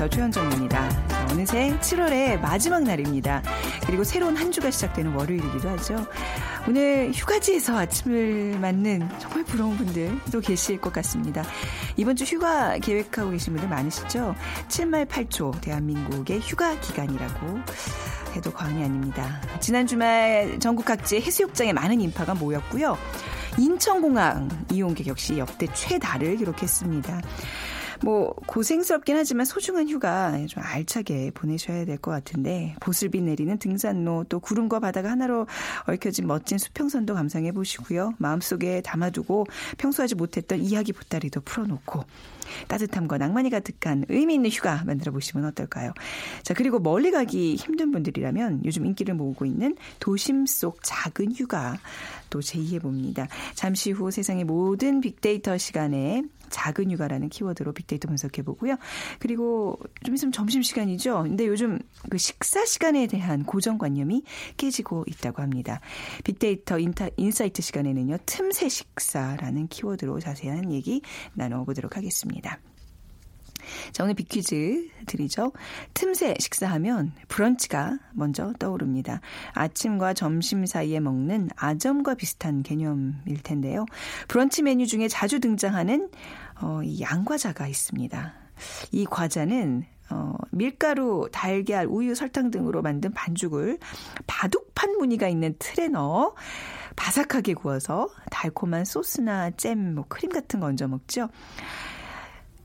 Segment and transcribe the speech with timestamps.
[0.00, 0.88] 아나운서 최현정입니다.
[1.30, 3.42] 어느새 7월의 마지막 날입니다.
[3.86, 6.06] 그리고 새로운 한 주가 시작되는 월요일이기도 하죠.
[6.66, 11.44] 오늘 휴가지에서 아침을 맞는 정말 부러운 분들도 계실 것 같습니다.
[11.96, 14.34] 이번 주 휴가 계획하고 계신 분들 많으시죠?
[14.68, 17.58] 7말 8초 대한민국의 휴가 기간이라고
[18.36, 19.42] 해도 과언이 아닙니다.
[19.60, 22.96] 지난 주말 전국 각지 해수욕장에 많은 인파가 모였고요.
[23.58, 27.20] 인천공항 이용객 역시 역대 최다를 기록했습니다.
[28.02, 34.40] 뭐 고생스럽긴 하지만 소중한 휴가 좀 알차게 보내셔야 될 것 같은데 보슬비 내리는 등산로 또
[34.40, 35.46] 구름과 바다가 하나로
[35.86, 38.14] 얽혀진 멋진 수평선도 감상해 보시고요.
[38.18, 39.46] 마음속에 담아두고
[39.76, 42.04] 평소 하지 못했던 이야기 보따리도 풀어놓고
[42.68, 45.92] 따뜻함과 낭만이 가득한 의미 있는 휴가 만들어 보시면 어떨까요?
[46.42, 51.76] 자, 그리고 멀리 가기 힘든 분들이라면 요즘 인기를 모으고 있는 도심 속 작은 휴가
[52.30, 53.26] 또 제의해 봅니다.
[53.54, 58.76] 잠시 후 세상의 모든 빅데이터 시간에 작은 육아라는 키워드로 빅데이터 분석해 보고요.
[59.18, 61.22] 그리고 좀 있으면 점심 시간이죠.
[61.22, 61.78] 근데 요즘
[62.08, 64.24] 그 식사 시간에 대한 고정관념이
[64.56, 65.80] 깨지고 있다고 합니다.
[66.24, 68.18] 빅데이터 인타, insight 시간에는요.
[68.26, 71.02] 틈새 식사라는 키워드로 자세한 얘기
[71.34, 72.58] 나눠보도록 하겠습니다.
[73.92, 75.52] 자, 오늘 빅퀴즈 드리죠.
[75.94, 79.20] 틈새 식사하면 브런치가 먼저 떠오릅니다.
[79.52, 83.86] 아침과 점심 사이에 먹는 아점과 비슷한 개념일 텐데요.
[84.28, 86.10] 브런치 메뉴 중에 자주 등장하는
[86.60, 88.34] 어, 이 양과자가 있습니다.
[88.92, 93.78] 이 과자는 어, 밀가루, 달걀, 우유, 설탕 등으로 만든 반죽을
[94.26, 96.34] 바둑판 무늬가 있는 틀에 넣어
[96.96, 101.28] 바삭하게 구워서 달콤한 소스나 잼, 뭐 크림 같은 거 얹어 먹죠.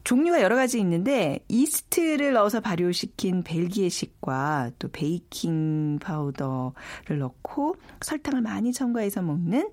[0.05, 9.23] 종류가 여러 가지 있는데 이스트를 넣어서 발효시킨 벨기에식과 또 베이킹 파우더를 넣고 설탕을 많이 첨가해서
[9.23, 9.69] 먹는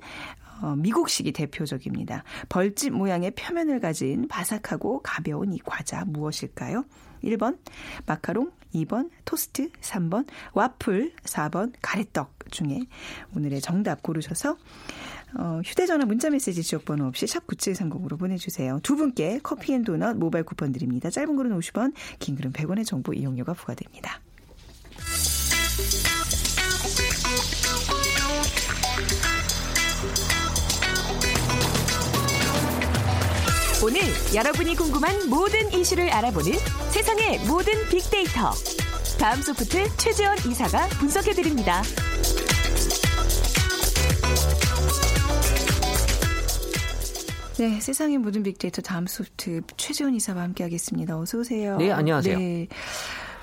[0.62, 2.24] 어, 미국식이 대표적입니다.
[2.48, 6.84] 벌집 모양의 표면을 가진 바삭하고 가벼운 이 과자 무엇일까요?
[7.24, 7.58] 1번
[8.06, 12.80] 마카롱, 2번 토스트, 3번 와플, 4번 가래떡 중에
[13.36, 14.56] 오늘의 정답 고르셔서
[15.34, 18.80] 어, 휴대전화 문자메시지 지역번호 없이 샵 9730으로 보내주세요.
[18.82, 21.10] 두 분께 커피앤도넛 모바일 쿠폰 드립니다.
[21.10, 24.20] 짧은 글은 50원, 긴 글은 100원의 정보 이용료가 부과됩니다.
[33.84, 34.00] 오늘
[34.32, 36.52] 여러분이 궁금한 모든 이슈를 알아보는
[36.90, 38.52] 세상의 모든 빅데이터.
[39.18, 41.82] 다음 소프트 최재원 이사가 분석해드립니다.
[47.62, 51.16] 네, 세상의 모든 빅데이터 다음 소프트 최재원 이사와 함께하겠습니다.
[51.16, 51.76] 어서 오세요.
[51.76, 52.36] 네, 안녕하세요.
[52.36, 52.66] 네.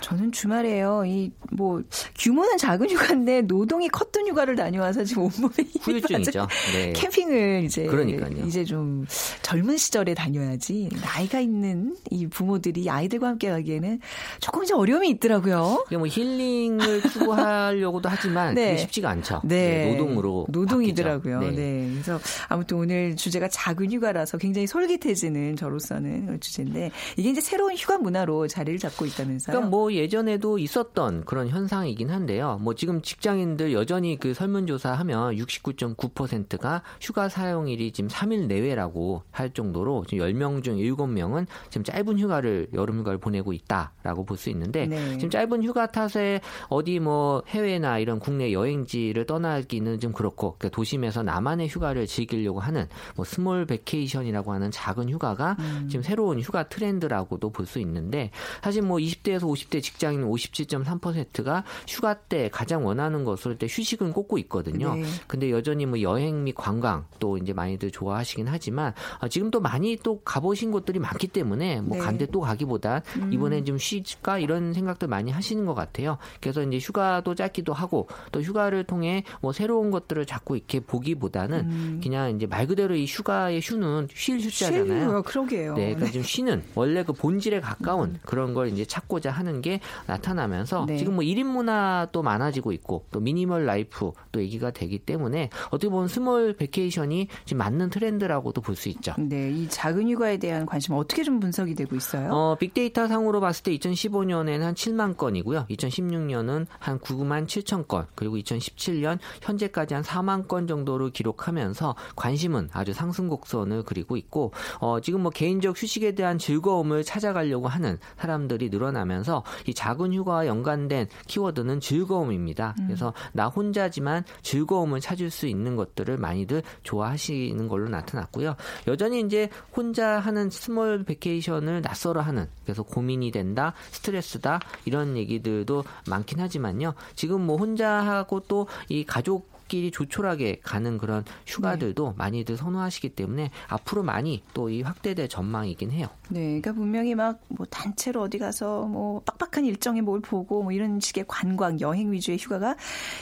[0.09, 1.03] 저는 주말에요.
[1.05, 1.81] 이 뭐
[2.17, 6.47] 규모는 작은 휴가인데 노동이 컸던 휴가를 다녀와서 지금 온몸에 후유증이죠.
[6.73, 6.93] 네.
[6.93, 8.45] 캠핑을 이제 그러니까요.
[8.45, 9.05] 이제 좀
[9.41, 13.99] 젊은 시절에 다녀야지 나이가 있는 이 부모들이 아이들과 함께 가기에는
[14.39, 15.85] 조금 이제 어려움이 있더라고요.
[15.91, 18.77] 뭐 힐링을 추구하려고도 하지만 네.
[18.77, 19.41] 쉽지가 않죠.
[19.43, 19.85] 네.
[19.85, 19.91] 네.
[19.91, 21.39] 노동으로 노동이더라고요.
[21.41, 21.51] 네.
[21.51, 21.89] 네.
[21.91, 28.47] 그래서 아무튼 오늘 주제가 작은 휴가라서 굉장히 솔깃해지는 저로서는 주제인데 이게 이제 새로운 휴가 문화로
[28.47, 29.53] 자리를 잡고 있다면서요.
[29.53, 32.57] 그러니까 뭐 예전에도 있었던 그런 현상이긴 한데요.
[32.61, 40.05] 뭐 지금 직장인들 여전히 그 설문조사 하면 69.9%가 휴가 사용일이 지금 3일 내외라고 할 정도로
[40.07, 45.17] 지금 10명 중 7명은 지금 짧은 휴가를 여름 휴가를 보내고 있다라고 볼 수 있는데 네.
[45.17, 46.39] 지금 짧은 휴가 탓에
[46.69, 52.87] 어디 뭐 해외나 이런 국내 여행지를 떠나기는 좀 그렇고 그러니까 도심에서 나만의 휴가를 즐기려고 하는
[53.17, 55.87] 뭐 small vacation이라고 하는 작은 휴가가 음.
[55.89, 58.31] 지금 새로운 휴가 트렌드라고도 볼 수 있는데
[58.63, 64.95] 사실 뭐 20대에서 50대 직장인 57.3%가 휴가 때 가장 원하는 것을 때 휴식은 꼽고 있거든요.
[64.95, 65.03] 네.
[65.27, 69.97] 근데 여전히 뭐 여행 및 관광 또 이제 많이들 좋아하시긴 하지만 아, 지금 또 많이
[69.97, 72.03] 또 가보신 곳들이 많기 때문에 뭐 네.
[72.03, 73.33] 간데 또 가기보다 음.
[73.33, 76.17] 이번엔 좀 쉴까 이런 생각들 많이 하시는 것 같아요.
[76.39, 82.01] 그래서 이제 휴가도 짧기도 하고 또 휴가를 통해 뭐 새로운 것들을 자꾸 이렇게 보기보다는 음.
[82.03, 85.23] 그냥 이제 말 그대로 이 휴가의 휴는 쉴 휴자잖아요.
[85.23, 85.73] 그러게요.
[85.73, 86.11] 네, 그러니까 네.
[86.11, 88.19] 좀 쉬는 원래 그 본질에 가까운 음.
[88.23, 90.97] 그런 걸 이제 찾고자 하는 게게 나타나면서 네.
[90.97, 96.07] 지금 뭐 1인 문화도 많아지고 있고 또 minimal life 또 얘기가 되기 때문에 어떻게 보면
[96.07, 99.13] small vacation이 지금 맞는 트렌드라고도 볼 수 있죠.
[99.17, 102.31] 네, 이 작은 휴가에 대한 관심 어떻게 좀 분석이 되고 있어요?
[102.31, 105.65] 어, 빅데이터 상으로 봤을 때 2015년에는 한 7만 건이고요.
[105.69, 112.93] 2016년은 한 9만 7천 건, 그리고 2017년 현재까지 한 4만 건 정도를 기록하면서 관심은 아주
[112.93, 119.43] 상승 곡선을 그리고 있고 어, 지금 뭐 개인적 휴식에 대한 즐거움을 찾아가려고 하는 사람들이 늘어나면서
[119.69, 122.75] 이 작은 휴가와 연관된 키워드는 즐거움입니다.
[122.79, 122.87] 음.
[122.87, 128.55] 그래서 나 혼자지만 즐거움을 찾을 수 있는 것들을 많이들 좋아하시는 걸로 나타났고요.
[128.87, 136.39] 여전히 이제 혼자 하는 small vacation을 낯설어 하는 그래서 고민이 된다, 스트레스다 이런 얘기들도 많긴
[136.39, 136.93] 하지만요.
[137.15, 142.13] 지금 뭐 혼자 하고 또 이 가족 가족끼리 조촐하게 가는 그런 휴가들도 네.
[142.17, 146.07] 많이들 선호하시기 때문에 앞으로 많이 또 이 확대될 전망이긴 해요.
[146.29, 150.99] 네, 그러니까 분명히 막 뭐 단체로 어디 가서 뭐 빡빡한 일정에 뭘 보고 뭐 이런
[150.99, 152.75] 식의 관광 여행 위주의 휴가가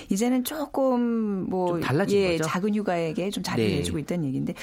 [0.10, 2.50] 이제는 조금 뭐 달라진 예, 거죠?
[2.50, 3.78] 작은 휴가에게 좀 자리를 네.
[3.78, 4.54] 내주고 있다는 얘기인데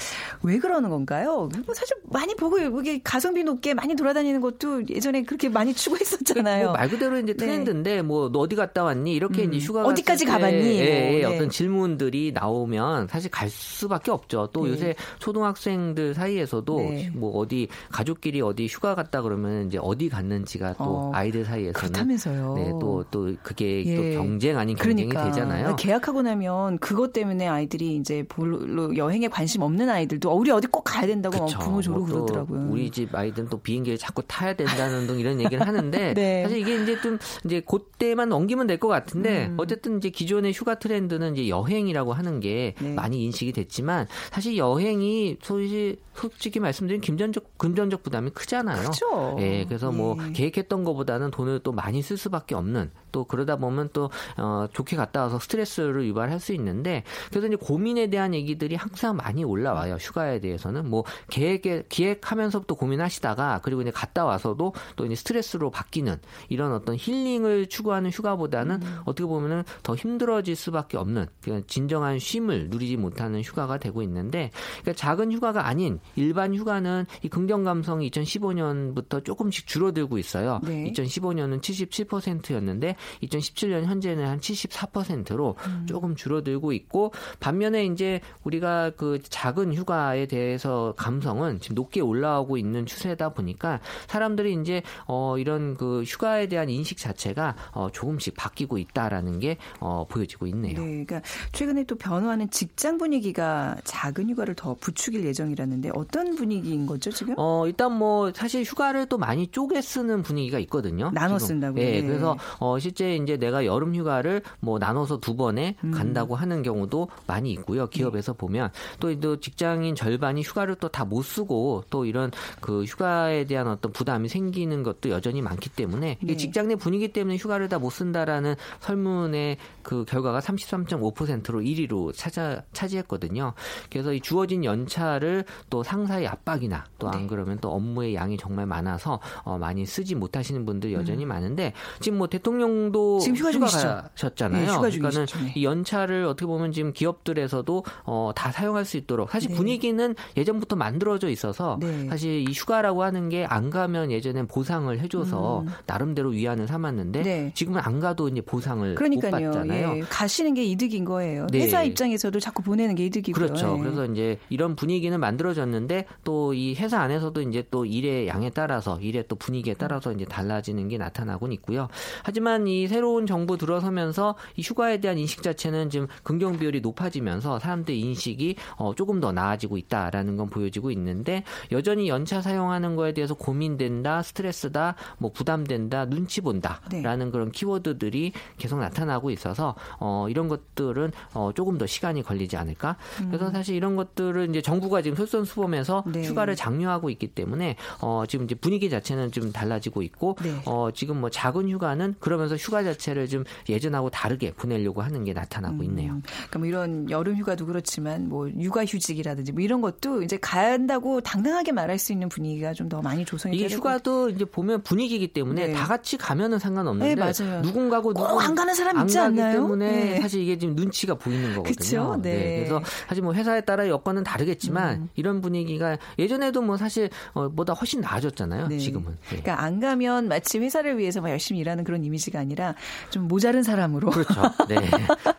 [0.42, 1.48] 왜 그러는 건가요?
[1.64, 6.64] 뭐 사실 많이 보고 이게 가성비 높게 많이 돌아다니는 것도 예전에 그렇게 많이 추구했었잖아요.
[6.66, 7.36] 뭐 말 그대로 이제 네.
[7.36, 8.02] 트렌드인데 네.
[8.02, 9.14] 뭐 어디 갔다 왔니?
[9.14, 9.54] 이렇게 음.
[9.54, 10.78] 이제 휴가 어디까지 가봤니?
[10.80, 14.48] 예, 예, 뭐, 어떤 질문 질문들이 나오면 사실 갈 수밖에 없죠.
[14.52, 14.70] 또 네.
[14.70, 17.10] 요새 초등학생들 사이에서도 네.
[17.12, 22.54] 뭐 어디 가족끼리 어디 휴가 갔다 그러면 이제 어디 갔는지가 또 어, 아이들 사이에서는 그렇다면서요.
[22.54, 23.96] 네, 또또 그게 예.
[24.14, 25.30] 또 경쟁 아닌 경쟁이 그러니까.
[25.30, 25.76] 되잖아요.
[25.76, 30.82] 계약하고 나면 그것 때문에 아이들이 이제 별로 여행에 관심 없는 아이들도 어, 우리 어디 꼭
[30.84, 32.68] 가야 된다고 부모 조로 뭐 그러더라고요.
[32.70, 36.42] 우리 집 아이들은 또 비행기를 자꾸 타야 된다는 등 이런 얘기를 하는데 네.
[36.44, 39.56] 사실 이게 이제 좀 이제 그때만 넘기면 될 것 같은데 음.
[39.56, 42.94] 어쨌든 이제 기존의 휴가 트렌드는 이제 여행 여행이라고 하는 게 네.
[42.94, 48.80] 많이 인식이 됐지만 사실 여행이 소위 솔직히 말씀드린 금전적 금전적 부담이 크잖아요.
[48.80, 49.36] 그렇죠.
[49.40, 50.32] 예, 그래서 뭐 예.
[50.32, 55.22] 계획했던 것보다는 돈을 또 많이 쓸 수밖에 없는 또 그러다 보면 또 어, 좋게 갔다
[55.22, 59.94] 와서 스트레스를 유발할 수 있는데 그래서 이제 고민에 대한 얘기들이 항상 많이 올라와요.
[60.00, 66.16] 휴가에 대해서는 뭐 계획에 기획하면서부터 고민하시다가 그리고 이제 갔다 와서도 또 이제 스트레스로 바뀌는
[66.48, 68.98] 이런 어떤 힐링을 추구하는 휴가보다는 음.
[69.04, 74.50] 어떻게 보면은 더 힘들어질 수밖에 없는 그러니까 진정한 쉼을 누리지 못하는 휴가가 되고 있는데
[74.82, 80.60] 그러니까 작은 휴가가 아닌 일반 휴가는 이 긍정 감성이 2015년부터 조금씩 줄어들고 있어요.
[80.64, 80.90] 네.
[80.92, 85.86] 2015년은 77%였는데 2017년 현재는 한 74%로 음.
[85.86, 92.86] 조금 줄어들고 있고 반면에 이제 우리가 그 작은 휴가에 대해서 감성은 지금 높게 올라오고 있는
[92.86, 99.40] 추세다 보니까 사람들이 이제 어 이런 그 휴가에 대한 인식 자체가 어 조금씩 바뀌고 있다라는
[99.40, 100.74] 게 어 보여지고 있네요.
[100.78, 101.20] 네, 그러니까
[101.52, 107.34] 최근에 또 변화하는 직장 분위기가 작은 휴가를 더 부추길 예정이라는데 어떤 분위기인 거죠 지금?
[107.36, 111.10] 어 일단 뭐 사실 휴가를 또 많이 쪼개 쓰는 분위기가 있거든요.
[111.12, 111.82] 나눠 쓴다고요.
[111.82, 112.06] 네, 네.
[112.06, 115.90] 그래서 어 실제 이제 내가 여름 휴가를 뭐 나눠서 두 번에 음.
[115.90, 117.86] 간다고 하는 경우도 많이 있고요.
[117.88, 118.38] 기업에서 네.
[118.38, 118.70] 보면
[119.00, 122.30] 또, 또 직장인 절반이 휴가를 또 다 못 쓰고 또 이런
[122.60, 126.36] 그 휴가에 대한 어떤 부담이 생기는 것도 여전히 많기 때문에 네.
[126.36, 133.52] 직장 내 분위기 때문에 휴가를 다 못 쓴다라는 설문의 그 결과가 33.5%로 1위로 차자, 차지했거든요.
[133.90, 137.26] 그래서 이 주어진 연차를 또 상사의 압박이나 또안 네.
[137.26, 141.28] 그러면 또 업무의 양이 정말 많아서 어, 많이 쓰지 못하시는 분들 여전히 음.
[141.28, 144.60] 많은데 지금 뭐 대통령 도 지금 휴가 중이셨잖아요.
[144.60, 145.52] 네, 휴가 그러니까는 네.
[145.56, 149.54] 이 연차를 어떻게 보면 지금 기업들에서도 어, 다 사용할 수 있도록 사실 네.
[149.56, 152.08] 분위기는 예전부터 만들어져 있어서 네.
[152.08, 155.68] 사실 이 휴가라고 하는 게 안 가면 예전엔 보상을 해줘서 음.
[155.86, 157.52] 나름대로 위안을 삼았는데 네.
[157.54, 159.30] 지금은 안 가도 이제 보상을 그러니까요.
[159.48, 159.96] 못 받잖아요.
[159.96, 160.00] 예.
[160.00, 161.46] 가시는 게 이득인 거예요.
[161.52, 163.46] 회사 입장에서도 자꾸 보내는 게 이득이고요.
[163.46, 163.78] 그렇죠.
[163.78, 169.24] 그래서 이제 이런 분위기는 만들어졌는데 또 이 회사 안에서도 이제 또 일의 양에 따라서 일의
[169.28, 171.88] 또 분위기에 따라서 이제 달라지는 게 나타나곤 있고요.
[172.22, 177.94] 하지만 이 새로운 정부 들어서면서 이 휴가에 대한 인식 자체는 지금 긍정 비율이 높아지면서 사람들
[177.94, 184.22] 인식이 어, 조금 더 나아지고 있다라는 건 보여지고 있는데 여전히 연차 사용하는 거에 대해서 고민된다,
[184.22, 187.30] 스트레스다, 뭐 부담된다, 눈치 본다라는 네.
[187.30, 192.96] 그런 키워드들이 계속 나타나고 있어서 어, 이런 것들은 어, 조금 더 시간이 걸리지 않을까.
[193.20, 193.28] 음.
[193.28, 196.24] 그래서 사실 이런 것들을 이제 정부가 지금 솔선수범해서 네.
[196.24, 200.60] 휴가를 장려하고 있기 때문에 어, 지금 이제 분위기 자체는 좀 달라지고 있고 네.
[200.66, 205.76] 어, 지금 뭐 작은 휴가는 그러면서 휴가 자체를 좀 예전하고 다르게 보내려고 하는 게 나타나고
[205.76, 205.84] 음.
[205.84, 206.20] 있네요.
[206.32, 211.98] 그러니까 뭐 이런 여름 휴가도 그렇지만 뭐 육아휴직이라든지 뭐 이런 것도 이제 간다고 당당하게 말할
[211.98, 215.72] 수 있는 분위기가 좀 더 많이 조성이 되고 이게 휴가도 이제 보면 분위기이기 때문에 네.
[215.72, 217.62] 다 같이 가면은 상관없는데 네, 맞아요.
[217.62, 219.52] 누군가고 누군 안 가는 사람 있지 않나요?
[219.54, 220.20] 때문에 네.
[220.20, 222.16] 사실 이게 지금 눈치가 보이는 거거든요.
[222.20, 222.30] 네.
[222.34, 222.56] 네.
[222.58, 225.08] 그래서 사실 뭐 회사에 따라 여건은 다르겠지만 음.
[225.14, 228.68] 이런 분위기가 예전에도 뭐 사실 어, 보다 훨씬 나아졌잖아요.
[228.68, 228.78] 네.
[228.78, 229.12] 지금은.
[229.12, 229.16] 네.
[229.28, 232.74] 그러니까 안 가면 마치 회사를 위해서 막 열심히 일하는 그런 이미지가 아니라
[233.10, 234.10] 좀 모자른 사람으로.
[234.10, 234.42] 그렇죠.
[234.68, 234.76] 네.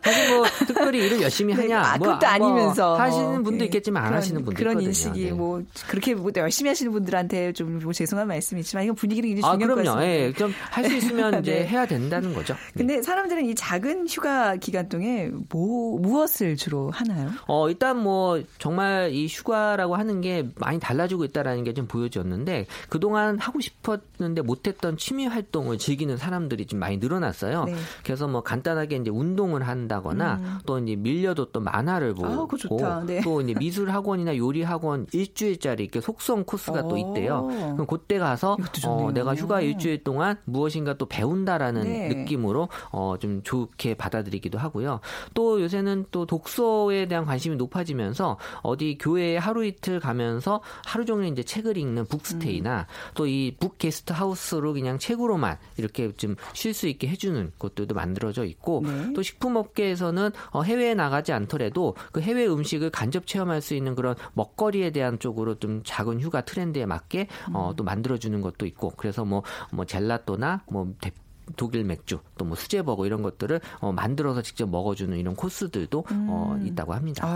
[0.02, 1.92] 사실 뭐 특별히 일을 열심히 네, 하냐.
[1.92, 2.88] 네, 뭐, 그것도 아니면서.
[2.90, 3.64] 뭐 하시는 분도 네.
[3.66, 4.88] 있겠지만 안 그런, 하시는 분도 그런 있거든요.
[4.88, 5.32] 인식이 네.
[5.32, 9.78] 뭐 그렇게 뭐 열심히 하시는 분들한테 좀 뭐 죄송한 말씀이지만 이건 분위기를 굉장히 아, 중요한
[9.78, 10.02] 아, 그럼요.
[10.02, 10.32] 예.
[10.32, 11.66] 좀할 수 있으면 이제 네.
[11.68, 12.56] 해야 된다는 거죠.
[12.74, 17.30] 근데 사람들은 이 작은 휴가 기간 동에 뭐 무엇을 주로 하나요?
[17.46, 23.38] 어, 일단 뭐 정말 이 휴가라고 하는 게 많이 달라지고 있다라는 게 좀 보여졌는데 그동안
[23.38, 27.64] 하고 싶었는데 못했던 취미 활동을 즐기는 사람들이 좀 많이 늘어났어요.
[27.64, 27.74] 네.
[28.04, 30.58] 그래서 뭐 간단하게 이제 운동을 한다거나 음.
[30.66, 33.20] 또 이제 밀려뒀던 만화를 보고 아, 네.
[33.22, 36.88] 또 이제 미술 학원이나 요리 학원 일주일짜리 이렇게 속성 코스가 오.
[36.88, 37.46] 또 있대요.
[37.46, 42.08] 그럼 그때 가서 어, 내가 휴가 일주일 동안 무엇인가 또 배운다라는 네.
[42.08, 45.00] 느낌으로 어, 좀 좋게 받아들이기도 하고요.
[45.34, 51.42] 또 요새는 또 독서에 대한 관심이 높아지면서 어디 교회에 하루 이틀 가면서 하루 종일 이제
[51.42, 53.14] 책을 읽는 북스테이나 음.
[53.14, 59.12] 또이 북게스트 하우스로 그냥 책으로만 이렇게 좀 쉴 수 있게 해주는 것들도 만들어져 있고 네.
[59.14, 64.90] 또 식품업계에서는 어, 해외에 나가지 않더라도 그 해외 음식을 간접 체험할 수 있는 그런 먹거리에
[64.90, 69.84] 대한 쪽으로 좀 작은 휴가 트렌드에 맞게 어, 또 만들어주는 것도 있고 그래서 뭐, 뭐
[69.84, 70.94] 젤라또나 뭐
[71.56, 76.26] 독일 맥주 또 뭐 수제버거 이런 것들을 어, 만들어서 직접 먹어주는 이런 코스들도 어, 음.
[76.30, 77.26] 어, 있다고 합니다.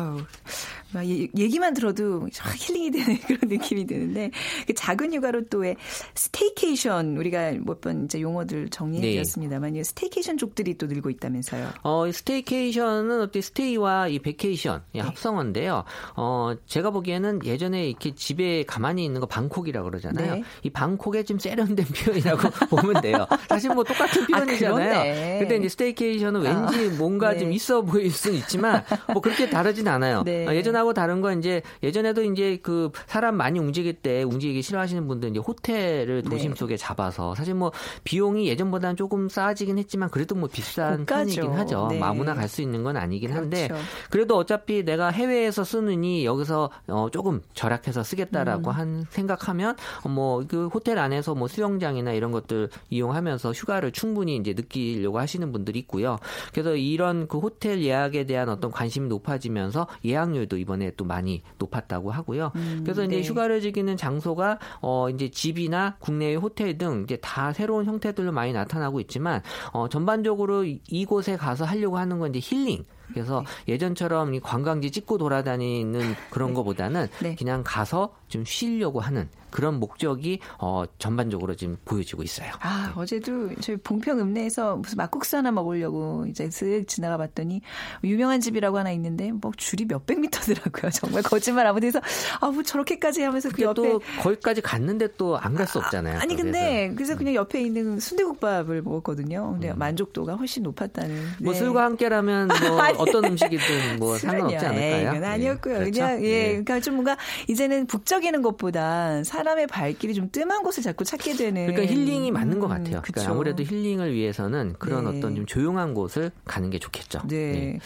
[0.94, 4.30] 아유, 얘기만 들어도 힐링이 되는 그런 느낌이 드는데
[4.66, 5.76] 그 작은 휴가로 또 왜
[6.14, 9.82] staycation 우리가 몇 번 이제 용어들 정리해드렸습니다만 네.
[9.82, 11.68] staycation 족들이 또 늘고 있다면서요.
[11.82, 15.00] 어, staycation은 어떻게 stay와 이 vacation 네.
[15.00, 15.84] 합성어인데요.
[16.16, 20.34] 어, 제가 보기에는 예전에 이렇게 집에 가만히 있는 거 방콕이라고 그러잖아요.
[20.34, 20.44] 네.
[20.62, 23.26] 이 방콕에 좀 세련된 표현이라고 보면 돼요.
[23.48, 24.94] 사실 뭐 똑 같은 표현이잖아요.
[24.98, 27.38] 아, 근데 이제 스테이케이션은 왠지 아, 뭔가 네.
[27.38, 30.22] 좀 있어 보일 수는 있지만 뭐 그렇게 다르진 않아요.
[30.24, 30.46] 네.
[30.46, 35.30] 아, 예전하고 다른 건 이제 예전에도 이제 그 사람 많이 움직일 때 움직이기 싫어하시는 분들
[35.30, 36.56] 이제 호텔을 도심 네.
[36.58, 37.72] 속에 잡아서 사실 뭐
[38.04, 41.14] 비용이 예전보다는 조금 싸지긴 했지만 그래도 뭐 비싼 고가죠.
[41.14, 41.88] 편이긴 하죠.
[41.90, 42.00] 네.
[42.02, 43.84] 아무나 갈 수 있는 건 아니긴 한데 그렇죠.
[44.10, 48.74] 그래도 어차피 내가 해외에서 쓰느니 여기서 어 조금 절약해서 쓰겠다라고 음.
[48.74, 49.76] 한 생각하면
[50.08, 55.52] 뭐 그 호텔 안에서 뭐 수영장이나 이런 것들 이용하면서 휴가를 효과를 충분히 이제 느끼려고 하시는
[55.52, 56.18] 분들이 있고요.
[56.52, 62.52] 그래서 이런 그 호텔 예약에 대한 어떤 관심이 높아지면서 예약률도 이번에 또 많이 높았다고 하고요.
[62.56, 63.22] 음, 그래서 이제 네.
[63.22, 69.00] 휴가를 즐기는 장소가 어 이제 집이나 국내의 호텔 등 이제 다 새로운 형태들로 많이 나타나고
[69.00, 69.42] 있지만
[69.72, 73.72] 어 전반적으로 이곳에 가서 하려고 하는 건 이제 힐링 그래서 네.
[73.74, 77.34] 예전처럼 관광지 찍고 돌아다니는 그런 거보다는 네.
[77.34, 82.52] 그냥 가서 좀 쉬려고 하는 그런 목적이 어, 전반적으로 지금 보여지고 있어요.
[82.60, 82.92] 아 네.
[83.00, 87.60] 어제도 저희 봉평 읍내에서 무슨 막국수 하나 먹으려고 이제 쓱 지나가 봤더니
[88.04, 90.90] 유명한 집이라고 하나 있는데 뭐 줄이 몇백 미터더라고요.
[90.94, 92.00] 정말 거짓말 아무 데서
[92.40, 96.18] 아뭐 저렇게까지 하면서 그 옆에 또 거기까지 갔는데 또 안 갈 수 없잖아요.
[96.20, 99.52] 아, 니 근데 그래서, 그냥 옆에 있는 순대국밥을 먹었거든요.
[99.52, 99.78] 근데 음.
[99.78, 101.16] 만족도가 훨씬 높았다는.
[101.42, 101.58] 뭐 네.
[101.58, 102.56] 술과 함께라면 뭐
[103.00, 105.10] 어떤 음식이든 뭐 상관없지 않을까요?
[105.10, 105.74] 이건 아니었고요.
[105.74, 105.80] 네.
[105.80, 106.00] 그렇죠?
[106.00, 106.48] 그냥 예, 네.
[106.48, 107.16] 그러니까 좀 뭔가
[107.48, 111.66] 이제는 북적이는 것보다 사람의 발길이 좀 뜸한 곳을 자꾸 찾게 되는.
[111.66, 112.96] 그러니까 힐링이 맞는 것 음, 같아요.
[112.98, 115.18] 음, 그러니까 아무래도 힐링을 위해서는 그런 네.
[115.18, 117.22] 어떤 좀 조용한 곳을 가는 게 좋겠죠.
[117.28, 117.52] 네.
[117.52, 117.78] 네.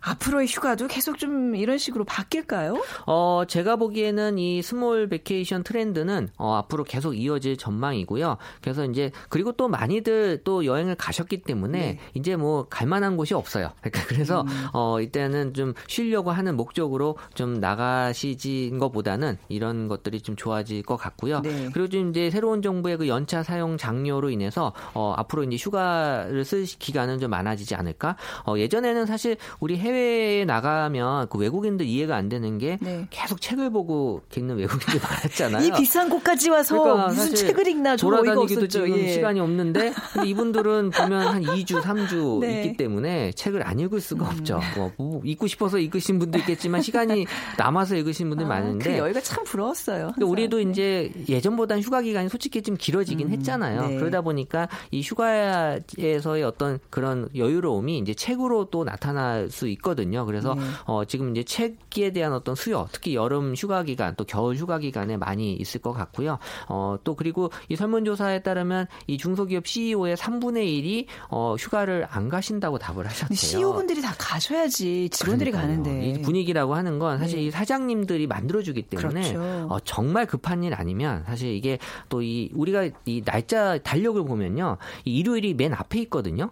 [0.00, 2.82] 앞으로의 휴가도 계속 좀 이런 식으로 바뀔까요?
[3.06, 8.36] 어, 제가 보기에는 이 small vacation 트렌드는 어, 앞으로 계속 이어질 전망이고요.
[8.60, 11.98] 그래서 이제 그리고 또 많이들 또 여행을 가셨기 때문에 네.
[12.14, 13.72] 이제 뭐 갈만한 곳이 없어요.
[13.80, 14.48] 그러니까 그래서 음.
[14.72, 21.40] 어, 이때는 좀 쉬려고 하는 목적으로 좀 나가시진 것보다는 이런 것들이 좀 좋아질 것 같고요.
[21.40, 21.70] 네.
[21.72, 26.64] 그리고 좀 이제 새로운 정부의 그 연차 사용 장려로 인해서 어, 앞으로 이제 휴가를 쓸
[26.64, 28.16] 기간은 좀 많아지지 않을까?
[28.46, 33.06] 어, 예전에는 사실 우리 해외에 나가면 그 외국인들 이해가 안 되는 게 네.
[33.10, 35.66] 계속 책을 보고 읽는 외국인들 많았잖아요.
[35.66, 39.08] 이 비싼 곳까지 와서 그러니까 무슨 책을 읽나 돌아다니기도 지금 예.
[39.12, 42.64] 시간이 없는데 근데 이분들은 보면 한 2주, 3주 네.
[42.64, 44.56] 있기 때문에 책을 안 읽을 수가 음.
[44.56, 44.60] 없죠.
[44.76, 47.26] 뭐, 뭐 읽고 싶어서 읽으신 분도 있겠지만 시간이
[47.58, 50.12] 남아서 읽으신 분들 아, 많은데 그 여유가 참 부러웠어요.
[50.14, 50.62] 근데 우리도 네.
[50.64, 53.88] 이제 예전보다는 휴가 기간이 솔직히 좀 길어지긴 음, 했잖아요.
[53.88, 53.96] 네.
[53.96, 60.26] 그러다 보니까 이 휴가에서의 어떤 그런 여유로움이 이제 책으로 또 나타날 수 있거든요.
[60.26, 60.62] 그래서 네.
[60.84, 65.16] 어, 지금 이제 책에 대한 어떤 수요, 특히 여름 휴가 기간 또 겨울 휴가 기간에
[65.16, 66.38] 많이 있을 것 같고요.
[66.68, 72.78] 어, 또 그리고 이 설문조사에 따르면 이 중소기업 CEO의 3분의 1이 어, 휴가를 안 가신다고
[72.78, 73.36] 답을 하셨대요.
[73.36, 75.82] CEO분들이 다 가셔야지 직원들이 그러니까요.
[75.82, 76.08] 가는데.
[76.08, 77.44] 이 분위기라고 하는 건 사실 네.
[77.46, 79.66] 이 사장님들이 만들어주기 때문에 그렇죠.
[79.70, 81.78] 어, 정말 급한 일 아니면 사실 이게
[82.08, 84.78] 또 이 우리가 이 날짜 달력을 보면요.
[85.04, 86.50] 이 일요일이 맨 앞에 있거든요.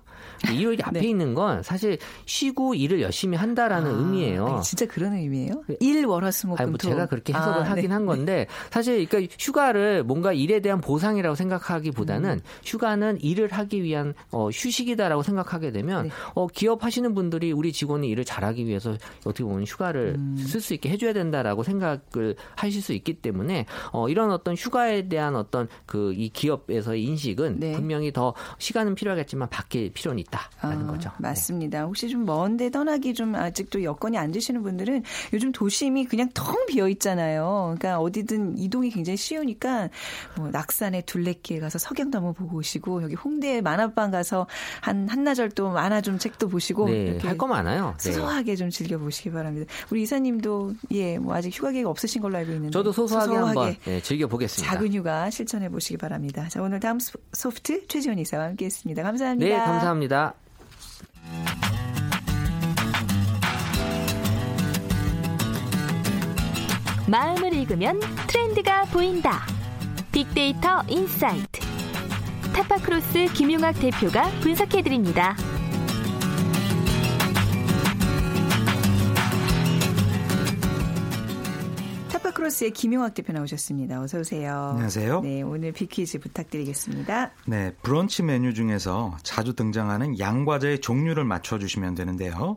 [0.50, 1.08] 이 일요일이 앞에 네.
[1.08, 4.46] 있는 건 사실 쉬고 일을 열심히 한다라는 아, 의미예요.
[4.46, 5.62] 아니, 진짜 그런 의미예요?
[5.80, 6.88] 일 월 화 수 목금 아니, 뭐 토.
[6.88, 7.92] 제가 그렇게 해석을 아, 하긴 네.
[7.94, 12.40] 한 건데 사실 그러니까 휴가를 뭔가 일에 대한 보상이라고 생각하기보다는 음.
[12.64, 16.10] 휴가는 일을 하기 위한 어, 휴식이다라고 생각하게 되면 네.
[16.34, 20.36] 어, 기업 하시는 분들이 우리 직원이 일을 잘하기 위해서 어떻게 보면 휴가를 음.
[20.36, 25.68] 쓸수 있게 해줘야 된다라고 생각을 하실 수 있기 때문에 어, 이런 어떤 휴가에 대한 어떤
[25.86, 27.72] 그 이 기업에서의 인식은 네.
[27.72, 31.10] 분명히 더 시간은 필요하겠지만 바뀔 필요는 있다라는 아, 거죠.
[31.18, 31.28] 네.
[31.28, 31.84] 맞습니다.
[31.84, 35.02] 혹시 좀 먼데 떠나기 좀 아직도 여건이 안 되시는 분들은
[35.32, 37.74] 요즘 도심이 그냥 텅 비어 있잖아요.
[37.78, 39.88] 그러니까 어디든 이동이 굉장히 쉬우니까
[40.36, 44.46] 뭐 낙산의 둘레길 가서 석양도 한번 보고 오시고 여기 홍대 만화방 가서
[44.80, 47.94] 한 한나절 또 만화 좀 책도 보시고 네, 이렇게 할거 많아요.
[47.98, 48.12] 네.
[48.12, 49.72] 소소하게 좀 즐겨 보시기 바랍니다.
[49.90, 54.00] 우리 이사님도 예, 뭐 아직 휴가 계획 없으신 걸로 알고 있는데 저도 소소하게, 한번 네,
[54.02, 54.72] 즐겨 보겠습니다.
[54.74, 56.48] 작은 휴가 실천해 보시기 바랍니다.
[56.48, 59.02] 자, 오늘 다음 소- 소프트 최지원 이사와 함께 했습니다.
[59.02, 59.48] 감사합니다.
[59.58, 60.34] 네, 감사합니다.
[67.08, 69.42] 마음을 읽으면 트렌드가 보인다.
[70.12, 71.60] 빅데이터 insight.
[72.54, 75.36] 타파크로스 김용학 대표가 분석해드립니다.
[82.42, 84.02] 크로스의 김용학 대표 나오셨습니다.
[84.02, 84.70] 어서 오세요.
[84.72, 85.20] 안녕하세요.
[85.20, 87.30] 네, 오늘 빅퀴즈 부탁드리겠습니다.
[87.46, 92.56] 네, 브런치 메뉴 중에서 자주 등장하는 양과자의 종류를 맞춰 주시면 되는데요.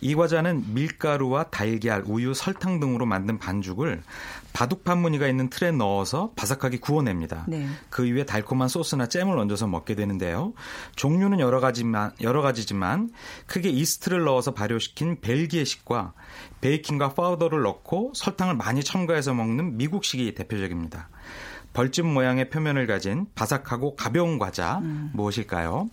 [0.00, 4.02] 이 과자는 밀가루와 달걀, 우유, 설탕 등으로 만든 반죽을
[4.52, 7.44] 바둑 판 무늬가 있는 틀에 넣어서 바삭하게 구워냅니다.
[7.48, 7.66] 네.
[7.88, 10.52] 그 위에 달콤한 소스나 잼을 얹어서 먹게 되는데요.
[10.96, 13.10] 종류는 여러 가지만 여러 가지지만
[13.46, 16.14] 크게 이스트를 넣어서 발효시킨 벨기에식과
[16.60, 21.08] 베이킹 파우더를 넣고 설탕을 많이 첨가해서 먹는 미국식이 대표적입니다.
[21.72, 24.80] 벌집 모양의 표면을 가진 바삭하고 가벼운 과자
[25.12, 25.88] 무엇일까요?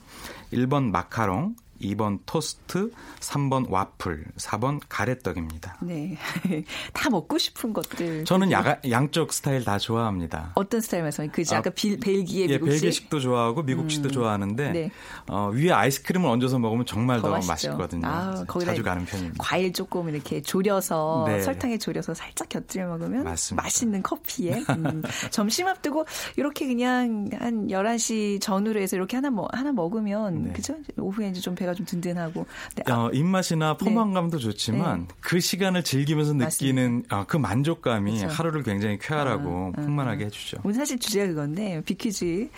[0.52, 5.78] 1번 마카롱, 2번 토스트, 3번 와플, 4번 가래떡입니다.
[5.82, 6.18] 네.
[6.94, 8.24] 다 먹고 싶은 것들.
[8.26, 10.54] 저는 야가, 양쪽 스타일 다 좋아합니다.
[10.56, 11.32] 어떤 스타일 말씀하세요?
[11.34, 12.82] 그 아까 빌, 벨기에 예, 미국식?
[12.82, 14.92] 벨기식도 좋아하고 미국식도 좋아하는데 네.
[15.28, 17.52] 어, 위에 아이스크림을 얹어서 먹으면 정말 더, 맛있죠.
[17.52, 18.08] 맛있거든요.
[18.08, 19.36] 아, 자주 가는 편입니다.
[19.40, 21.42] 과일 조금 이렇게 졸여서 네.
[21.42, 23.64] 설탕에 졸여서 살짝 곁들여 먹으면 맞습니다.
[23.64, 26.06] 맛있는 커피에 음, 점심 앞두고
[26.38, 30.54] 이렇게 그냥 한 11시 전후로 해서 이렇게 하나 먹 하나 먹으면 네.
[30.54, 30.76] 그죠?
[30.98, 32.46] 오후에 이제 좀 배가 좀 든든하고.
[32.76, 35.16] 네, 아, 어, 입맛이나 포만감도 좋지만 네.
[35.20, 38.34] 그 시간을 즐기면서 느끼는 어, 그 만족감이 그렇죠.
[38.34, 39.82] 하루를 굉장히 쾌활하고 아, 아.
[39.84, 40.58] 풍만하게 해주죠.
[40.64, 42.50] 오늘 사실 주제가 그건데 비퀴즈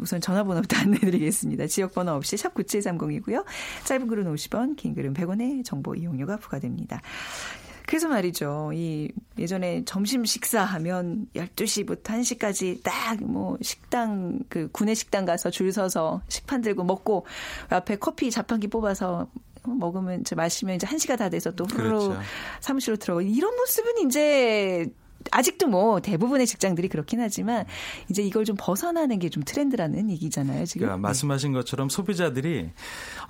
[0.00, 1.66] 우선 전화번호부터 안내드리겠습니다.
[1.66, 3.44] 지역번호 없이 샵 9730이고요.
[3.84, 7.00] 짧은 글은 50원, 긴 글은 100원의 정보 이용료가 부과됩니다.
[7.86, 8.70] 그래서 말이죠.
[8.74, 16.22] 이 예전에 점심 식사하면 12시부터 1시까지 딱 뭐 식당 그 구내 식당 가서 줄 서서
[16.28, 17.26] 식판 들고 먹고
[17.68, 19.28] 앞에 커피 자판기 뽑아서
[19.66, 22.20] 먹으면 이제 마시면 이제 1시가 다 돼서 또 후루룩 그렇죠.
[22.60, 24.86] 사무실로 들어가고 이런 모습은 이제
[25.30, 27.64] 아직도 뭐 대부분의 직장들이 그렇긴 하지만
[28.10, 30.86] 이제 이걸 좀 벗어나는 게 좀 트렌드라는 얘기잖아요, 지금.
[30.86, 32.70] 그러니까 말씀하신 것처럼 소비자들이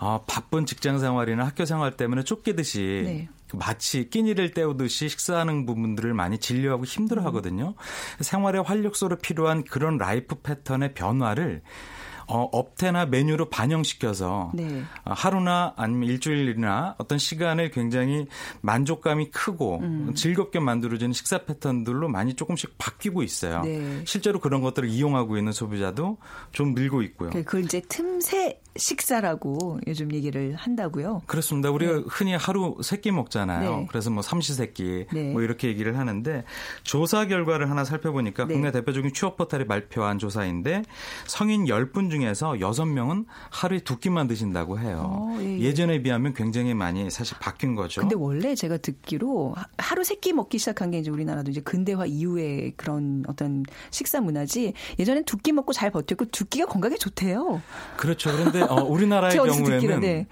[0.01, 3.29] 어, 바쁜 직장 생활이나 학교 생활 때문에 쫓기듯이 네.
[3.59, 7.75] 마치 끼니를 때우듯이 식사하는 부분들을 많이 질려하고 힘들어하거든요.
[8.21, 11.63] 생활의 활력소로 필요한 그런 life 패턴의 변화를
[12.27, 14.83] 어, 업태나 메뉴로 반영시켜서 네.
[15.05, 18.27] 어, 하루나 아니면 일주일이나 어떤 시간을 굉장히
[18.63, 20.15] 만족감이 크고 음.
[20.15, 23.63] 즐겁게 만들어지는 식사 패턴들로 많이 조금씩 바뀌고 있어요.
[23.63, 24.03] 네.
[24.07, 26.19] 실제로 그런 것들을 이용하고 있는 소비자도
[26.53, 27.31] 좀 늘고 있고요.
[27.31, 31.23] 그걸 이제 틈새 식사라고 요즘 얘기를 한다고요.
[31.27, 31.71] 그렇습니다.
[31.71, 33.77] 우리가 흔히 하루 세 끼 먹잖아요.
[33.81, 33.87] 네.
[33.91, 35.33] 그래서 뭐 삼시세끼 네.
[35.33, 36.45] 뭐 이렇게 얘기를 하는데
[36.85, 38.55] 조사 결과를 하나 살펴보니까 네.
[38.55, 40.83] 국내 대표적인 취업 포털이 발표한 조사인데
[41.27, 45.03] 성인 10분 중에서 6명은 하루에 두 끼만 드신다고 해요.
[45.05, 45.61] 어, 예, 예.
[45.61, 48.01] 예전에 비하면 굉장히 많이 사실 바뀐 거죠.
[48.01, 52.07] 근데 원래 제가 듣기로 하- 하루 세 끼 먹기 시작한 게 이제 우리나라도 이제 근대화
[52.07, 57.61] 이후에 그런 어떤 식사 문화지 예전엔 두 끼 먹고 잘 버텼고 두 끼가 건강에 좋대요.
[57.99, 58.33] 그렇죠.
[58.33, 60.27] 그런데 어, 우리나라의 경우에는 네.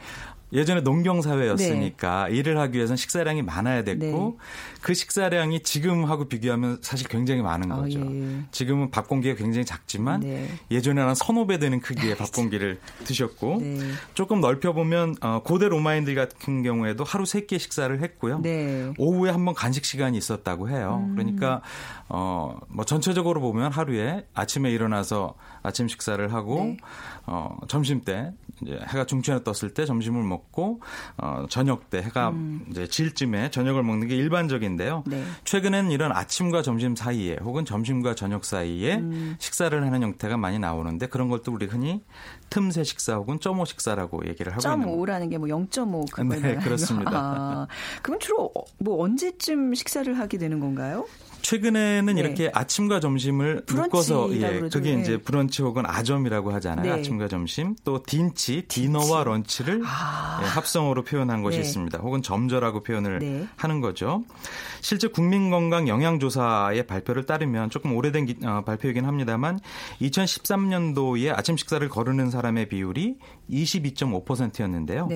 [0.52, 4.46] 예전에 농경 사회였으니까 일을 하기 위해서는 식사량이 많아야 됐고 네.
[4.82, 8.00] 그 식사량이 지금하고 비교하면 사실 굉장히 많은 아, 거죠.
[8.00, 8.42] 예.
[8.50, 10.48] 지금은 밥 공기가 굉장히 작지만 네.
[10.70, 13.78] 예전에는 한 서너 배 되는 크기의 밥 공기를 드셨고 네.
[14.14, 18.40] 조금 넓혀 보면 어, 고대 로마인들 같은 경우에도 하루 세 끼 식사를 했고요.
[18.40, 18.92] 네.
[18.98, 21.02] 오후에 한 번 간식 시간이 있었다고 해요.
[21.08, 21.16] 음.
[21.16, 21.60] 그러니까
[22.08, 26.76] 어뭐 전체적으로 보면 하루에 아침에 일어나서 아침 식사를 하고 네.
[27.26, 28.32] 어 점심 때
[28.62, 30.80] 이제 해가 중천에 떴을 때 점심을 먹고
[31.18, 32.64] 어, 저녁 때 해가 음.
[32.70, 35.04] 이제 질 쯤에 저녁을 먹는 게 일반적인데요.
[35.06, 35.22] 네.
[35.44, 39.36] 최근에는 이런 아침과 점심 사이에 혹은 점심과 저녁 사이에 음.
[39.38, 42.02] 식사를 하는 형태가 많이 나오는데 그런 것도 우리 흔히
[42.48, 47.10] 틈새 식사 혹은 점오 식사라고 얘기를 하고 있는 0.5라는 게 뭐 0.5 그걸 네, 그렇습니다.
[47.14, 47.66] 아,
[48.02, 51.06] 그럼 주로 뭐 언제쯤 식사를 하게 되는 건가요?
[51.42, 52.20] 최근에는 네.
[52.20, 54.78] 이렇게 아침과 점심을 묶어서 예, 그러죠.
[54.78, 55.02] 그게 네.
[55.02, 56.86] 이제 브런치 혹은 아점이라고 하잖아요.
[56.86, 57.00] 네.
[57.00, 60.40] 아침과 점심 또 딘치 디너와 런치를 아.
[60.42, 61.64] 예, 합성어로 표현한 것이 네.
[61.64, 61.98] 있습니다.
[61.98, 63.46] 혹은 점저라고 표현을 네.
[63.56, 64.24] 하는 거죠.
[64.80, 69.60] 실제 국민건강 영양조사의 발표를 따르면 조금 오래된 기, 어, 발표이긴 합니다만
[70.00, 73.16] 2013년도에 아침 식사를 거르는 사람의 비율이
[73.52, 75.08] 22.5%였는데요.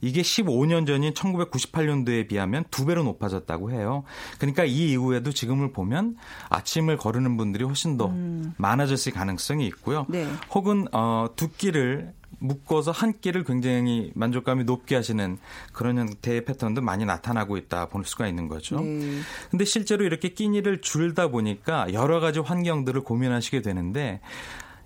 [0.00, 4.04] 이게 15년 전인 1998년도에 비하면 두 배로 높아졌다고 해요.
[4.38, 6.16] 그러니까 이 이후에도 지금을 보면
[6.48, 8.54] 아침을 거르는 분들이 훨씬 더 음.
[8.56, 10.06] 많아졌을 가능성이 있고요.
[10.08, 10.26] 네.
[10.50, 15.38] 혹은 어, 두 끼를 묶어서 한 끼를 굉장히 만족감이 높게 하시는
[15.72, 18.80] 그런 형태의 패턴도 많이 나타나고 있다 볼 수가 있는 거죠.
[18.80, 19.20] 네.
[19.50, 24.20] 근데 실제로 이렇게 끼니를 줄다 보니까 여러 가지 환경들을 고민하시게 되는데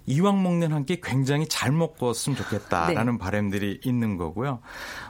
[0.07, 3.19] 이왕 먹는 한 끼 굉장히 잘 먹었으면 좋겠다라는 네.
[3.19, 4.61] 바람들이 있는 거고요.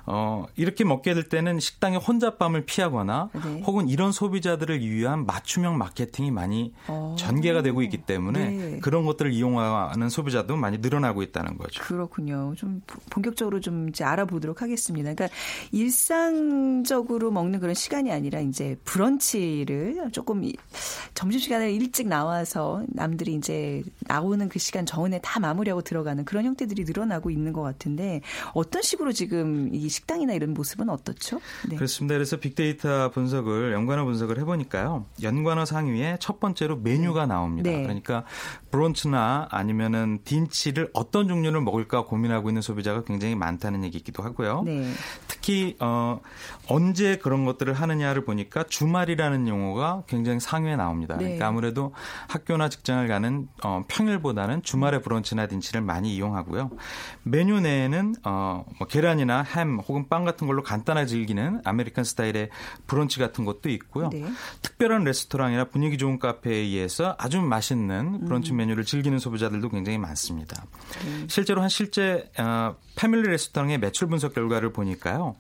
[0.07, 3.63] 어, 이렇게 먹게 될 때는 식당에 혼잣밤을 피하거나 네.
[3.67, 7.15] 혹은 이런 소비자들을 위한 맞춤형 마케팅이 많이 어.
[7.19, 8.79] 전개가 되고 있기 때문에 네.
[8.81, 11.83] 그런 것들을 이용하는 소비자도 많이 늘어나고 있다는 거죠.
[11.83, 12.55] 그렇군요.
[12.57, 12.81] 좀
[13.11, 15.13] 본격적으로 좀 이제 알아보도록 하겠습니다.
[15.13, 15.29] 그러니까
[15.73, 20.51] 일상적으로 먹는 그런 시간이 아니라 이제 브런치를 조금
[21.13, 27.31] 점심시간에 일찍 나와서 남들이 이제 나오는 그 시간 정원에 다 마무리하고 들어가는 그런 형태들이 늘어나고
[27.31, 28.23] 있는 것 같은데
[28.55, 31.41] 어떤 식으로 지금 이 식당이나 이런 모습은 어떻죠?
[31.69, 31.77] 네.
[31.77, 32.15] 그렇습니다.
[32.15, 35.07] 그래서 빅데이터 분석을 연관어 분석을 해보니까요.
[35.23, 37.27] 연관어 상위에 첫 번째로 메뉴가 네.
[37.27, 37.71] 나옵니다.
[37.71, 37.83] 네.
[37.83, 38.25] 그러니까
[38.71, 44.63] 브런치나 아니면은 딘치를 어떤 종류를 먹을까 고민하고 있는 소비자가 굉장히 많다는 얘기이기도 하고요.
[44.65, 44.91] 네.
[45.27, 46.21] 특히 어,
[46.69, 51.17] 언제 그런 것들을 하느냐를 보니까 주말이라는 용어가 굉장히 상위에 나옵니다.
[51.17, 51.25] 네.
[51.25, 51.93] 그러니까 아무래도
[52.29, 56.71] 학교나 직장을 가는 어, 평일보다는 주 주말에 브런치나 딘치를 많이 이용하고요.
[57.23, 62.51] 메뉴 내에는 어, 뭐 계란이나 햄 혹은 빵 같은 걸로 간단하게 즐기는 American 스타일의
[62.87, 64.11] 브런치 같은 것도 있고요.
[64.11, 64.25] 네.
[64.61, 68.59] 특별한 레스토랑이나 분위기 좋은 카페에 의해서 아주 맛있는 브런치 음.
[68.59, 70.67] 메뉴를 즐기는 소비자들도 굉장히 많습니다.
[71.05, 71.27] 네.
[71.29, 75.37] 실제로 한 실제 어, 패밀리 레스토랑의 매출 분석 결과를 보니까요.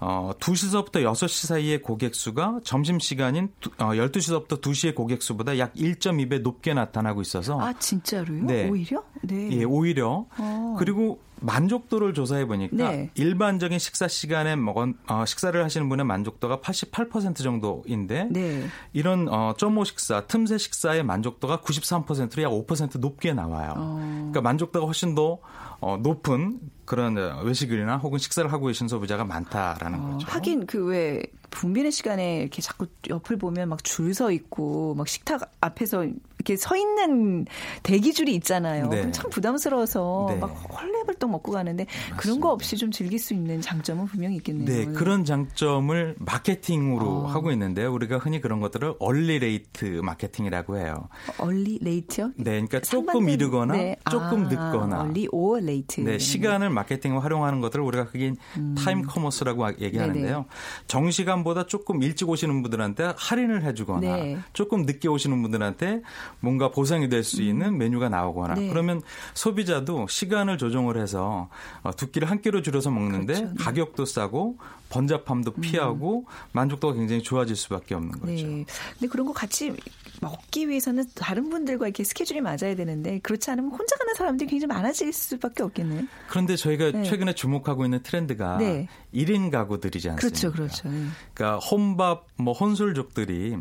[0.00, 6.40] 어, 2시서부터 6시 사이의 고객 수가 점심 시간인 어, 12시서부터 2시의 고객 수보다 약 1.2배
[6.40, 8.44] 높게 나타나고 있어서 아, 진짜로요?
[8.44, 8.63] 네.
[8.70, 9.04] 오히려?
[9.22, 9.50] 네.
[9.52, 10.26] 예, 오히려.
[10.38, 10.76] 어.
[10.78, 13.10] 그리고 만족도를 조사해 보니까 네.
[13.14, 18.64] 일반적인 식사 시간에 먹은 어, 식사를 하시는 분의 만족도가 88% 정도인데 네.
[18.92, 23.74] 이런 어, 점오 식사, 틈새 식사의 만족도가 93%로 약 5% 높게 나와요.
[23.76, 23.98] 어.
[24.30, 25.38] 그러니까 만족도가 훨씬 더
[25.80, 30.26] 어, 높은 그런 외식이나 혹은 식사를 하고 계신 소비자가 많다라는 어, 거죠.
[30.30, 35.50] 하긴 그 왜 붐비는 시간에 이렇게 자꾸 옆을 보면 막 줄 서 있고 막 식탁
[35.60, 37.46] 앞에서 이렇게 서 있는
[37.82, 38.88] 대기줄이 있잖아요.
[38.88, 39.10] 네.
[39.12, 40.36] 참 부담스러워서 네.
[40.36, 42.16] 막 헐레벌떡 먹고 가는데 맞습니다.
[42.16, 44.66] 그런 거 없이 좀 즐길 수 있는 장점은 분명히 있겠네요.
[44.66, 47.26] 네, 그런 장점을 마케팅으로 어.
[47.26, 47.92] 하고 있는데요.
[47.92, 51.08] 우리가 흔히 그런 것들을 early late 마케팅이라고 해요.
[51.38, 52.32] early late요?
[52.36, 53.96] 네, 그러니까 조금 이르거나 네.
[54.10, 56.00] 조금 아, 늦거나 early 오 late.
[56.00, 58.74] 네, 시간을 마케팅에 활용하는 것들을 우리가 그게 음.
[58.78, 60.24] time commerce라고 얘기하는데요.
[60.24, 60.44] 네네.
[60.86, 64.38] 정시간보다 조금 일찍 오시는 분들한테 할인을 해주거나 네.
[64.52, 66.02] 조금 늦게 오시는 분들한테
[66.40, 67.78] 뭔가 보상이 될 수 있는 음.
[67.78, 68.68] 메뉴가 나오거나 네.
[68.68, 69.00] 그러면
[69.32, 73.54] 소비자도 시간을 조정을 해서 어, 두 끼를 한 끼로 줄여서 먹는데 그렇죠.
[73.54, 73.64] 네.
[73.64, 74.58] 가격도 싸고
[74.90, 75.60] 번잡함도 음.
[75.60, 76.24] 피하고 음.
[76.52, 78.26] 만족도가 굉장히 좋아질 수밖에 없는 거죠.
[78.26, 78.64] 네.
[78.92, 79.74] 근데 그런 거 같이
[80.20, 85.12] 먹기 위해서는 다른 분들과 이렇게 스케줄이 맞아야 되는데 그렇지 않으면 혼자 가는 사람들이 굉장히 많아질
[85.12, 86.02] 수밖에 없겠네요.
[86.28, 87.02] 그런데 저희가 네.
[87.02, 88.88] 최근에 주목하고 있는 트렌드가 네.
[89.12, 90.28] 1인 가구들이지 않습니까?
[90.28, 90.88] 그렇죠, 그렇죠.
[90.88, 91.06] 네.
[91.34, 93.56] 그러니까 혼밥, 뭐 혼술족들이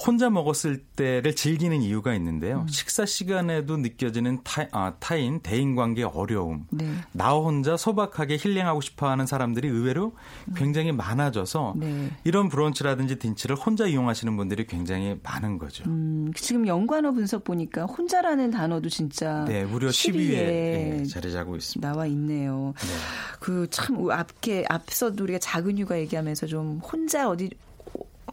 [0.00, 2.60] 혼자 먹었을 때를 즐기는 이유가 있는데요.
[2.62, 2.68] 음.
[2.68, 6.88] 식사 시간에도 느껴지는 타, 아, 타인 대인 관계 어려움, 네.
[7.12, 10.12] 나 혼자 소박하게 힐링하고 싶어하는 사람들이 의외로
[10.46, 10.54] 음.
[10.56, 12.10] 굉장히 많아져서 네.
[12.22, 15.84] 이런 브런치라든지 딘치를 혼자 이용하시는 분들이 굉장히 많은 거죠.
[15.88, 21.90] 음, 지금 연관어 분석 보니까 혼자라는 단어도 진짜 네, 무려 10위에 네, 자리 잡고 있습니다.
[21.92, 22.72] 나와 있네요.
[22.78, 22.88] 네.
[23.40, 27.50] 그참 앞에 앞서도 우리가 작은 휴가 얘기하면서 좀 혼자 어디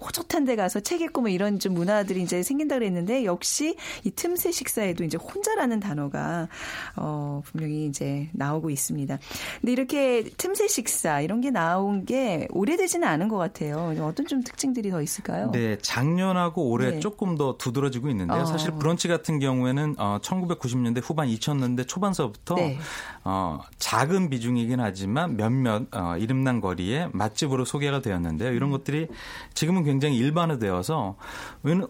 [0.01, 4.51] 호젓한 데 가서 책 읽고 뭐 이런 좀 문화들이 이제 생긴다 그랬는데 역시 이 틈새
[4.51, 6.47] 식사에도 이제 혼자라는 단어가
[6.95, 9.17] 어 분명히 이제 나오고 있습니다.
[9.61, 13.95] 근데 이렇게 틈새 식사 이런 게 나온 게 오래되지는 않은 것 같아요.
[14.01, 15.51] 어떤 좀 특징들이 더 있을까요?
[15.51, 16.99] 네, 작년하고 올해 네.
[16.99, 18.41] 조금 더 두드러지고 있는데요.
[18.41, 18.45] 어.
[18.45, 22.77] 사실 브런치 같은 경우에는 어 1990년대 후반 2000년대 초반서부터 네.
[23.23, 28.51] 어 작은 비중이긴 하지만 몇몇 어 이름난 거리에 맛집으로 소개가 되었는데요.
[28.53, 29.07] 이런 것들이
[29.53, 31.15] 지금은 굉장히 일반화되어서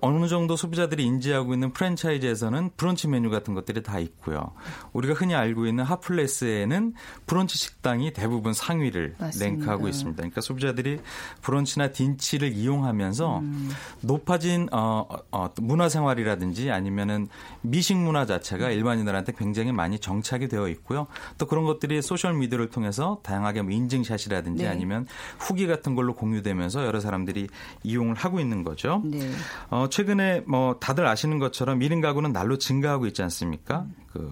[0.02, 4.52] 어느 정도 소비자들이 인지하고 있는 프랜차이즈에서는 브런치 메뉴 같은 것들이 다 있고요.
[4.94, 6.94] 우리가 흔히 알고 있는 hot place에는
[7.26, 9.46] 브런치 식당이 대부분 상위를 맞습니다.
[9.46, 10.18] 랭크하고 있습니다.
[10.18, 11.00] 그러니까 소비자들이
[11.42, 13.70] 브런치나 딘치를 이용하면서 음.
[14.02, 17.28] 높아진 어, 어, 문화생활이라든지 아니면은
[17.62, 21.08] 미식 문화 자체가 일반인들한테 굉장히 많이 정착이 되어 있고요.
[21.38, 24.70] 또 그런 것들이 소셜 미디어를 통해서 다양하게 뭐 인증샷이라든지 네.
[24.70, 25.08] 아니면
[25.40, 27.48] 후기 같은 걸로 공유되면서 여러 사람들이
[27.86, 29.02] 이용을 하고 있는 거죠.
[29.06, 29.32] 네.
[29.70, 33.82] 어, 최근에 뭐 다들 아시는 것처럼 1인 가구는 날로 증가하고 있지 않습니까?
[33.82, 33.94] 음.
[34.12, 34.32] 그.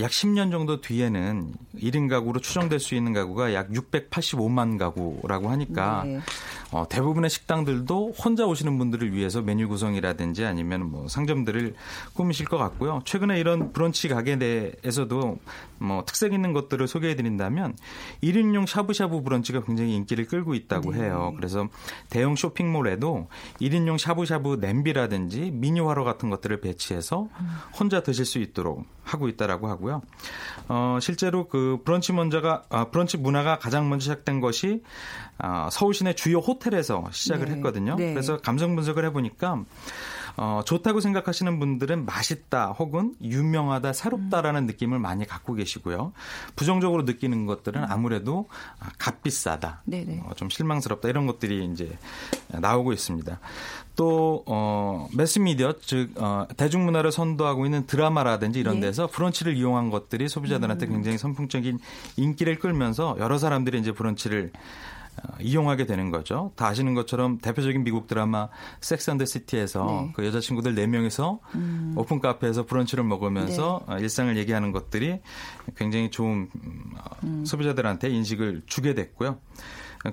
[0.00, 6.20] 약 10년 정도 뒤에는 1인 가구로 추정될 수 있는 가구가 약 685만 가구라고 하니까 네.
[6.70, 11.74] 어, 대부분의 식당들도 혼자 오시는 분들을 위해서 메뉴 구성이라든지 아니면 뭐 상점들을
[12.14, 13.00] 꾸미실 것 같고요.
[13.04, 15.38] 최근에 이런 브런치 가게 내에서도
[15.78, 17.76] 뭐 특색 있는 것들을 소개해 드린다면
[18.22, 21.02] 1인용 샤브샤브 브런치가 굉장히 인기를 끌고 있다고 네.
[21.02, 21.32] 해요.
[21.36, 21.68] 그래서
[22.10, 23.28] 대형 쇼핑몰에도
[23.60, 27.28] 1인용 샤브샤브 냄비라든지 미니 화로 같은 것들을 배치해서
[27.78, 30.02] 혼자 드실 수 있도록 하고 있다라고 하고요.
[30.68, 34.82] 어, 실제로 그 브런치 먼저가 아, 브런치 문화가 가장 먼저 시작된 것이
[35.38, 37.52] 아, 서울 시내 주요 호텔 에서 시작을 네.
[37.54, 37.96] 했거든요.
[37.96, 38.14] 네.
[38.14, 39.64] 그래서 감성 분석을 해보니까
[40.36, 44.66] 어, 좋다고 생각하시는 분들은 맛있다 혹은 유명하다, 새롭다라는 음.
[44.66, 46.12] 느낌을 많이 갖고 계시고요.
[46.56, 48.48] 부정적으로 느끼는 것들은 아무래도
[48.80, 49.82] 아, 값비싸다,
[50.22, 51.96] 어, 좀 실망스럽다 이런 것들이 이제
[52.48, 53.38] 나오고 있습니다.
[53.96, 58.80] 또 어, 매스미디어 즉 어, 대중문화를 선도하고 있는 드라마라든지 이런 예.
[58.80, 60.92] 데서 브런치를 이용한 것들이 소비자들한테 음.
[60.94, 61.78] 굉장히 선풍적인
[62.16, 64.60] 인기를 끌면서 여러 사람들이 이제 브런치를 어,
[65.40, 66.52] 이용하게 되는 거죠.
[66.56, 68.48] 다 아시는 것처럼 대표적인 미국 드라마
[68.80, 70.12] 섹스 앤더 시티에서 네.
[70.14, 71.94] 그 여자친구들 4명이서 음.
[71.96, 73.94] 오픈 카페에서 브런치를 먹으면서 네.
[73.94, 75.20] 어, 일상을 얘기하는 것들이
[75.76, 76.48] 굉장히 좋은
[76.96, 77.44] 어, 음.
[77.44, 79.38] 소비자들한테 인식을 주게 됐고요.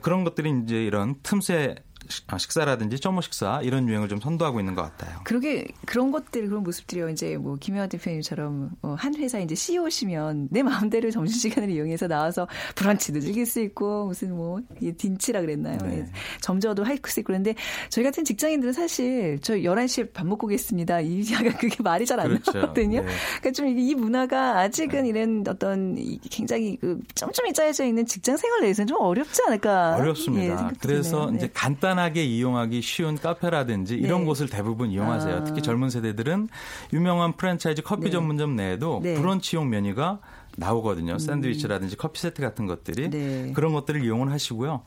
[0.01, 1.90] 그런 것들이 이제 이런 틈새 아,
[2.37, 5.19] 식사라든지 점호 식사 이런 유행을 좀 선도하고 있는 것 같아요.
[5.23, 7.09] 그러게 그런 것들 그런 모습들이요.
[7.09, 12.47] 이제 뭐 김영하 대표님처럼 어, 한 회사 이제 CEO시면 내 마음대로 점심 시간을 이용해서 나와서
[12.75, 14.59] 브런치도 즐길 수 있고 무슨 뭐
[14.97, 15.77] 딘치라 그랬나요?
[15.83, 15.99] 네.
[15.99, 16.05] 예,
[16.41, 17.55] 점저도 할 수 있고 그런데
[17.89, 21.01] 저희 같은 직장인들은 사실 저 11시에 밥 먹고 겠습니다.
[21.01, 22.51] 이 약간 그게 말이 잘안 그렇죠.
[22.59, 23.01] 나거든요.
[23.01, 23.07] 네.
[23.41, 25.09] 그러니까 좀 이 문화가 아직은 네.
[25.09, 25.95] 이런 어떤
[26.29, 29.95] 굉장히 그 점점이 짜여져 있는 직장 생활 내에서는 좀 어렵지 않을까?
[29.95, 30.69] 어렵습니다.
[30.71, 31.51] 예, 그래서 이제 네.
[31.53, 34.25] 간단한 간단하게 이용하기 쉬운 카페라든지 이런 네.
[34.25, 35.35] 곳을 대부분 이용하세요.
[35.35, 35.43] 아.
[35.43, 36.49] 특히 젊은 세대들은
[36.93, 38.11] 유명한 프랜차이즈 커피 네.
[38.11, 39.15] 전문점 내에도 네.
[39.15, 40.19] 브런치용 메뉴가
[40.57, 41.13] 나오거든요.
[41.13, 41.19] 음.
[41.19, 43.51] 샌드위치라든지 커피 세트 같은 것들이 네.
[43.53, 44.81] 그런 것들을 이용을 하시고요.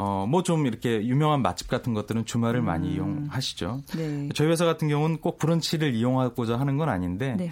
[0.00, 2.64] 어, 뭐 좀 이렇게 유명한 맛집 같은 것들은 주말을 음.
[2.64, 3.82] 많이 이용하시죠.
[3.96, 4.28] 네.
[4.34, 7.50] 저희 회사 같은 경우는 꼭 브런치를 이용하고자 하는 건 아닌데 네.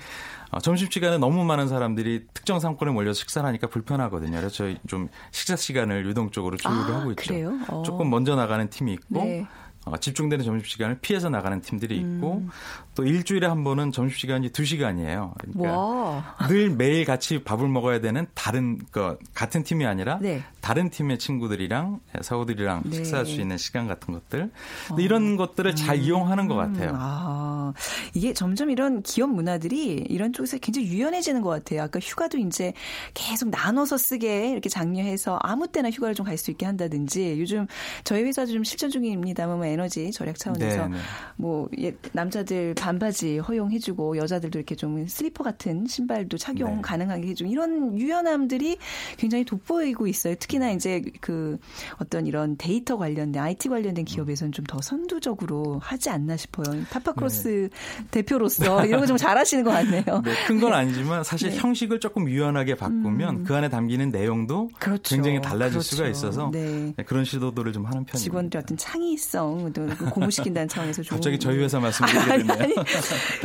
[0.53, 4.37] 어, 점심시간에 너무 많은 사람들이 특정 상권에 몰려서 식사를 하니까 불편하거든요.
[4.39, 7.25] 그래서 저희 좀 식사 시간을 유동적으로 조율을 아, 하고 있죠.
[7.27, 7.59] 그래요?
[7.69, 7.83] 어.
[7.85, 9.47] 조금 먼저 나가는 팀이 있고 네.
[9.87, 12.51] 어, 집중되는 점심시간을 피해서 나가는 팀들이 있고 음.
[12.95, 15.33] 또 일주일에 한 번은 점심시간이 2시간이에요.
[15.39, 16.37] 그러니까 와.
[16.49, 20.43] 늘 매일 같이 밥을 먹어야 되는 다른 그 같은 팀이 아니라 네.
[20.61, 22.97] 다른 팀의 친구들이랑 사우들이랑 네.
[22.97, 24.51] 식사할 수 있는 시간 같은 것들
[24.91, 24.97] 어.
[24.99, 26.03] 이런 것들을 잘 음.
[26.03, 26.93] 이용하는 것 같아요.
[26.95, 27.73] 아.
[28.15, 31.83] 이게 점점 이런 기업 문화들이 이런 쪽에서 굉장히 유연해지는 것 같아요.
[31.83, 32.73] 아까 휴가도 이제
[33.15, 37.67] 계속 나눠서 쓰게 이렇게 장려해서 아무 때나 휴가를 좀 갈 수 있게 한다든지 요즘
[38.05, 40.89] 저희 회사도 좀 실천 중입니다만 뭐 에너지 절약 차원에서 네네.
[40.97, 40.97] 네.
[41.37, 41.69] 뭐
[42.13, 46.83] 남자들 반바지 허용해주고 여자들도 이렇게 좀 슬리퍼 같은 신발도 착용 네.
[46.83, 48.79] 가능하게 해주고 이런 유연함들이
[49.19, 50.35] 굉장히 돋보이고 있어요.
[50.37, 51.59] 특히나 이제 그
[51.97, 56.65] 어떤 이런 데이터 관련된 IT 관련된 기업에서는 좀 더 선두적으로 하지 않나 싶어요.
[56.91, 58.07] 타파크로스 네.
[58.11, 60.03] 대표로서 이런 거 좀 잘하시는 것 같네요.
[60.25, 61.57] 네, 큰건 아니지만 사실 네.
[61.59, 63.45] 형식을 조금 유연하게 바꾸면 음.
[63.45, 65.15] 그 안에 담기는 내용도 그렇죠.
[65.15, 65.95] 굉장히 달라질 그렇죠.
[65.97, 66.93] 수가 있어서 네.
[66.97, 67.05] 네.
[67.05, 68.19] 그런 시도들을 좀 하는 편입니다.
[68.19, 72.75] 직원들 어떤 창의성 또 고무시킨다는 차원에서 좀 갑자기 저희 회사 말씀드리게 됐네요.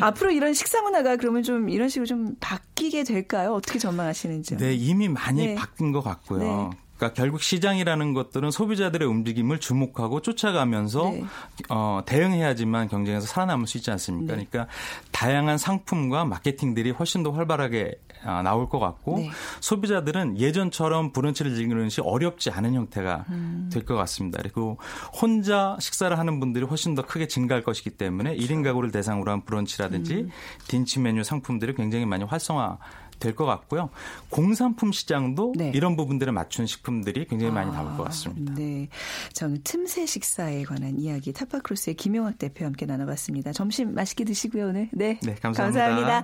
[0.01, 3.53] 앞으로 이런 식사 문화가 그러면 좀 이런 식으로 좀 바뀌게 될까요?
[3.53, 4.59] 어떻게 전망하시는지요?
[4.59, 5.55] 네, 이미 많이 네.
[5.55, 6.39] 바뀐 것 같고요.
[6.39, 6.77] 네.
[7.01, 11.23] 그러니까 결국 시장이라는 것들은 소비자들의 움직임을 주목하고 쫓아가면서 네.
[11.69, 14.35] 어, 대응해야지만 경쟁에서 살아남을 수 있지 않습니까?
[14.35, 14.45] 네.
[14.49, 14.71] 그러니까
[15.11, 19.29] 다양한 상품과 마케팅들이 훨씬 더 활발하게 아, 나올 것 같고 네.
[19.59, 23.69] 소비자들은 예전처럼 브런치를 즐기는 것이 어렵지 않은 형태가 음.
[23.71, 24.39] 될것 같습니다.
[24.41, 24.77] 그리고
[25.19, 28.53] 혼자 식사를 하는 분들이 훨씬 더 크게 증가할 것이기 때문에 그렇죠.
[28.53, 30.29] 1인 가구를 대상으로 한 브런치라든지 음.
[30.67, 32.77] 딘치 메뉴 상품들이 굉장히 많이 활성화
[33.21, 33.89] 될 것 같고요.
[34.29, 35.71] 공산품 시장도 네.
[35.73, 38.53] 이런 부분들을 맞춘 식품들이 굉장히 많이 나올 것 아, 같습니다.
[38.55, 38.89] 네.
[39.31, 43.53] 저는 틈새 식사에 관한 이야기 타파크로스의 김용학 대표와 함께 나눠봤습니다.
[43.53, 44.89] 점심 맛있게 드시고요, 오늘.
[44.91, 45.17] 네.
[45.23, 45.85] 네, 감사합니다.
[45.85, 46.23] 감사합니다.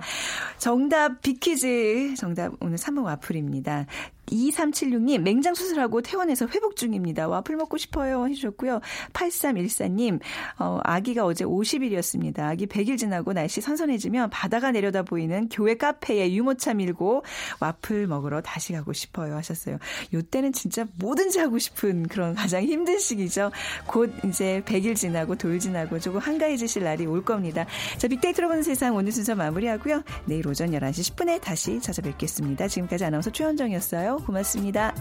[0.58, 2.14] 정답 비키즈.
[2.16, 3.86] 정답 오늘 3번 와플입니다.
[4.28, 7.28] 2376님, 맹장 수술하고 퇴원해서 회복 중입니다.
[7.28, 8.26] 와플 먹고 싶어요.
[8.28, 8.80] 해주셨고요.
[9.12, 10.20] 8314님,
[10.58, 12.40] 어, 아기가 어제 50일이었습니다.
[12.40, 17.22] 아기 100일 지나고 날씨 선선해지면 바다가 내려다 보이는 교회 카페에 유모차 밀고
[17.60, 19.36] 와플 먹으러 다시 가고 싶어요.
[19.36, 19.78] 하셨어요.
[20.12, 23.50] 요때는 진짜 뭐든지 하고 싶은 그런 가장 힘든 시기죠.
[23.86, 27.66] 곧 이제 100일 지나고 돌 지나고 조금 한가해지실 날이 올 겁니다.
[27.96, 30.02] 자, 빅데이터로 보는 세상 오늘 순서 마무리하고요.
[30.26, 32.68] 내일 오전 11시 10분에 다시 찾아뵙겠습니다.
[32.68, 34.17] 지금까지 아나운서 최현정이었어요.
[34.20, 34.94] 고맙습니다.